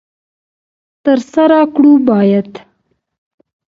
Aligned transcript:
تر 1.03 1.19
سره 1.31 1.59
کړو 1.73 1.93
باید. 2.09 2.49